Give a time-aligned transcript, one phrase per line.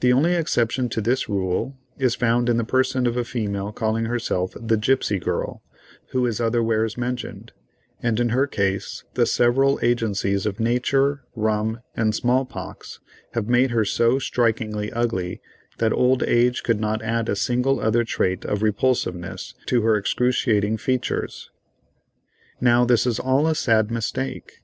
[0.00, 4.04] The only exception to this rule is found in the person of a female calling
[4.04, 5.62] herself "The Gipsy Girl,"
[6.10, 7.52] who is otherwheres mentioned,
[8.02, 13.00] and in her case the several agencies of nature, rum, and small pox
[13.32, 15.40] have made her so strikingly ugly
[15.78, 20.76] that old age could not add a single other trait of repulsiveness to her excruciating
[20.76, 21.48] features.
[22.60, 24.58] Now this is all a sad mistake.